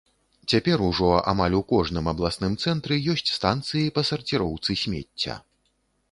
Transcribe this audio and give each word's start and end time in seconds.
Цяпер 0.51 0.77
ужо 0.85 1.09
амаль 1.31 1.57
у 1.57 1.59
кожным 1.71 2.05
абласным 2.11 2.55
цэнтры 2.65 2.97
ёсць 3.13 3.31
станцыі 3.33 3.91
па 3.97 4.01
сарціроўцы 4.09 4.71
смецця. 4.85 5.37